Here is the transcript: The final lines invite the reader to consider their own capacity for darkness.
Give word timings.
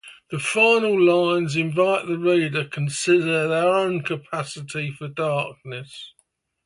The 0.31 0.39
final 0.39 0.99
lines 0.99 1.55
invite 1.55 2.07
the 2.07 2.17
reader 2.17 2.63
to 2.63 2.69
consider 2.71 3.47
their 3.47 3.69
own 3.69 4.01
capacity 4.01 4.89
for 4.89 5.07
darkness. 5.07 6.13